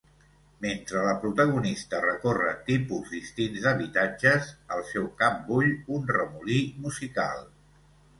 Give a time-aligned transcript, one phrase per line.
[0.65, 7.45] Mentre la protagonista recorre tipus distints d'habitatges, al seu cap bull un remolí musical.